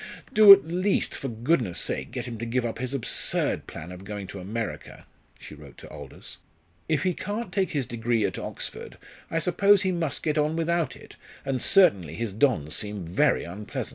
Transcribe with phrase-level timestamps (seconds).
[0.33, 4.03] "Do at least, for goodness' sake, get him to give up his absurd plan of
[4.03, 5.05] going to America!"
[5.37, 6.39] she wrote to Aldous;
[6.89, 8.97] "if he can't take his degree at Oxford,
[9.29, 13.89] I suppose he must get on without it, and certainly his dons seem very unpleasant.